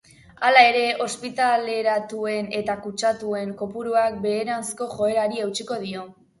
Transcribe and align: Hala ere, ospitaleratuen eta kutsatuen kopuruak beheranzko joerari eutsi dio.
Hala 0.47 0.61
ere, 0.69 0.79
ospitaleratuen 1.05 2.49
eta 2.61 2.77
kutsatuen 2.87 3.55
kopuruak 3.63 4.19
beheranzko 4.27 4.91
joerari 4.99 5.49
eutsi 5.49 5.73
dio. 5.89 6.13